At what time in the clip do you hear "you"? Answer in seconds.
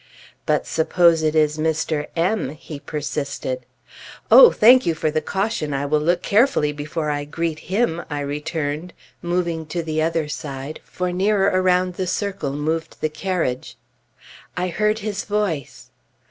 4.87-4.95